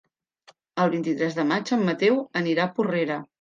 [0.85, 3.21] El vint-i-tres de maig en Mateu anirà a Porrera.